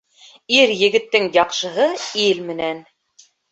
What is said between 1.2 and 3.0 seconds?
яҡшыһы ил менән.